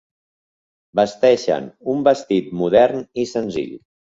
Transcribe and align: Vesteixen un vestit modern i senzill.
Vesteixen 0.99 1.69
un 1.95 2.01
vestit 2.09 2.51
modern 2.63 3.07
i 3.25 3.31
senzill. 3.35 3.79